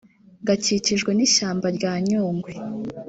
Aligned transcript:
gakikijwe 0.47 1.11
n’ishyamba 1.13 1.67
rya 1.77 1.93
Nyungwe 2.05 2.51